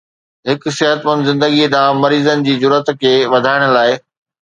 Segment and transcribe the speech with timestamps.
[0.49, 3.91] هڪ صحتمند زندگي ڏانهن مريضن جي جرئت کي وڌائڻ لاء